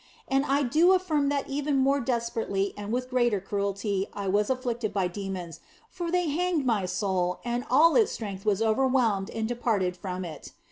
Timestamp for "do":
0.63-0.93